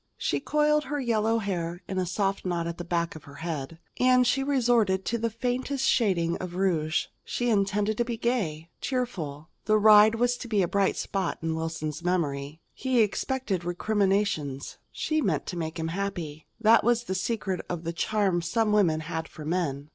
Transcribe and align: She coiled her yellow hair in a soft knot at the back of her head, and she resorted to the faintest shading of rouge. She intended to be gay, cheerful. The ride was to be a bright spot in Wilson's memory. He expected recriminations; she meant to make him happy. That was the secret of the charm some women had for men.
She 0.17 0.39
coiled 0.39 0.85
her 0.85 0.99
yellow 0.99 1.37
hair 1.37 1.83
in 1.87 1.99
a 1.99 2.07
soft 2.07 2.43
knot 2.43 2.65
at 2.65 2.79
the 2.79 2.83
back 2.83 3.15
of 3.15 3.25
her 3.25 3.35
head, 3.45 3.77
and 3.99 4.25
she 4.25 4.41
resorted 4.41 5.05
to 5.05 5.19
the 5.19 5.29
faintest 5.29 5.87
shading 5.87 6.37
of 6.37 6.55
rouge. 6.55 7.05
She 7.23 7.51
intended 7.51 7.99
to 7.99 8.03
be 8.03 8.17
gay, 8.17 8.71
cheerful. 8.81 9.49
The 9.65 9.77
ride 9.77 10.15
was 10.15 10.37
to 10.37 10.47
be 10.47 10.63
a 10.63 10.67
bright 10.67 10.97
spot 10.97 11.37
in 11.43 11.53
Wilson's 11.55 12.03
memory. 12.03 12.59
He 12.73 12.99
expected 13.01 13.63
recriminations; 13.63 14.79
she 14.91 15.21
meant 15.21 15.45
to 15.45 15.55
make 15.55 15.77
him 15.77 15.89
happy. 15.89 16.47
That 16.59 16.83
was 16.83 17.03
the 17.03 17.13
secret 17.13 17.63
of 17.69 17.83
the 17.83 17.93
charm 17.93 18.41
some 18.41 18.71
women 18.71 19.01
had 19.01 19.27
for 19.27 19.45
men. 19.45 19.89